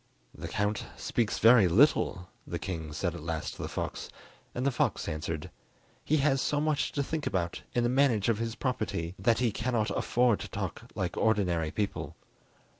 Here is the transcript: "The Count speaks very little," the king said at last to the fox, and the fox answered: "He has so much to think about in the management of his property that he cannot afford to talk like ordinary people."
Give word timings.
"The 0.33 0.47
Count 0.47 0.87
speaks 0.97 1.37
very 1.37 1.67
little," 1.67 2.27
the 2.47 2.57
king 2.57 2.91
said 2.91 3.13
at 3.13 3.21
last 3.21 3.53
to 3.53 3.61
the 3.61 3.67
fox, 3.67 4.09
and 4.55 4.65
the 4.65 4.71
fox 4.71 5.07
answered: 5.07 5.51
"He 6.03 6.17
has 6.17 6.41
so 6.41 6.59
much 6.59 6.91
to 6.93 7.03
think 7.03 7.27
about 7.27 7.61
in 7.75 7.83
the 7.83 7.89
management 7.89 8.27
of 8.29 8.39
his 8.39 8.55
property 8.55 9.13
that 9.19 9.37
he 9.37 9.51
cannot 9.51 9.91
afford 9.95 10.39
to 10.39 10.47
talk 10.47 10.89
like 10.95 11.17
ordinary 11.17 11.69
people." 11.69 12.15